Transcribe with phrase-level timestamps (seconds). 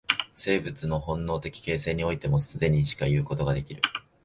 [0.35, 3.83] 生物の本能的形成においても、既にしかいうことができる。